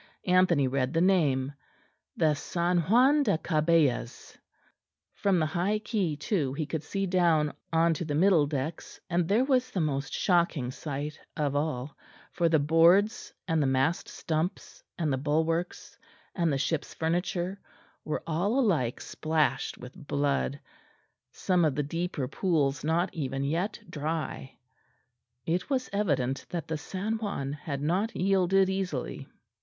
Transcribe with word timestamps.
Anthony 0.25 0.67
read 0.67 0.93
the 0.93 1.01
name, 1.01 1.53
the 2.17 2.33
San 2.33 2.79
Juan 2.79 3.21
da 3.21 3.37
Cabellas. 3.37 4.35
From 5.13 5.37
the 5.37 5.45
high 5.45 5.77
quay 5.77 6.15
too 6.15 6.53
he 6.53 6.65
could 6.65 6.81
see 6.81 7.05
down 7.05 7.53
on 7.71 7.93
to 7.93 8.03
the 8.03 8.15
middle 8.15 8.47
decks, 8.47 8.99
and 9.11 9.27
there 9.27 9.45
was 9.45 9.69
the 9.69 9.79
most 9.79 10.11
shocking 10.11 10.71
sight 10.71 11.19
of 11.37 11.55
all, 11.55 11.95
for 12.31 12.49
the 12.49 12.57
boards 12.57 13.31
and 13.47 13.61
the 13.61 13.67
mast 13.67 14.07
stumps 14.09 14.83
and 14.97 15.13
the 15.13 15.19
bulwarks 15.19 15.99
and 16.33 16.51
the 16.51 16.57
ship's 16.57 16.95
furniture 16.95 17.59
were 18.03 18.23
all 18.25 18.59
alike 18.59 18.99
splashed 19.01 19.77
with 19.77 19.93
blood, 20.07 20.59
some 21.31 21.63
of 21.63 21.75
the 21.75 21.83
deeper 21.83 22.27
pools 22.27 22.83
not 22.83 23.13
even 23.13 23.43
yet 23.43 23.79
dry. 23.87 24.57
It 25.45 25.69
was 25.69 25.91
evident 25.93 26.47
that 26.49 26.67
the 26.67 26.77
San 26.79 27.19
Juan 27.19 27.53
had 27.53 27.83
not 27.83 28.15
yielded 28.15 28.67
easily. 28.67 29.27